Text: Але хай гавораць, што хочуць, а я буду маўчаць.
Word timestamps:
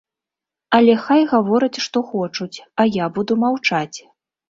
Але 0.77 0.95
хай 1.03 1.21
гавораць, 1.35 1.83
што 1.87 2.05
хочуць, 2.09 2.57
а 2.81 2.91
я 2.97 3.15
буду 3.19 3.41
маўчаць. 3.49 3.97